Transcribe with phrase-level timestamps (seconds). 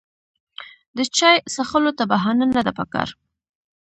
[0.95, 3.09] د چای څښلو ته بهانه نه ده پکار.